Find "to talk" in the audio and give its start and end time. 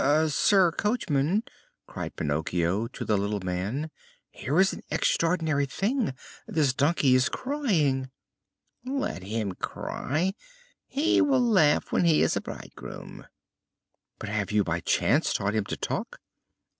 15.65-16.19